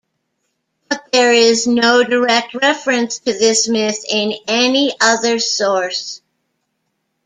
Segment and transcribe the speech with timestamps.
[0.89, 6.23] But there is no direct reference to this myth in any other source.